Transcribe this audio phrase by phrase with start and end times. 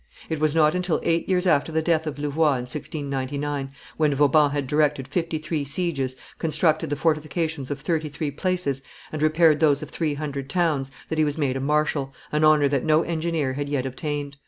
[0.29, 4.49] It was not until eight years after the death of Louvois, in 1699, when Vauban
[4.49, 9.83] had directed fifty three sieges, constructed the fortifications of thirty three places, and repaired those
[9.83, 13.53] of three hundred towns, that he was made a marshal, an honor that no engineer
[13.53, 14.37] had yet obtained.